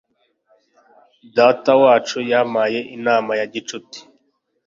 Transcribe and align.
Datawacu 1.35 2.19
yampaye 2.31 2.79
inama 2.95 3.31
ya 3.39 3.45
gicuti. 3.53 3.99